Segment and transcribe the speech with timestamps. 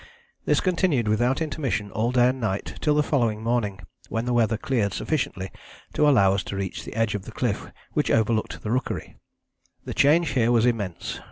[0.45, 4.57] This continued without intermission all day and night till the following morning, when the weather
[4.57, 5.51] cleared sufficiently
[5.93, 9.15] to allow us to reach the edge of the cliff which overlooked the rookery.
[9.15, 9.93] [Illustration: THE EMPERORS ROOKERY] "The
[10.25, 11.19] change here was immense.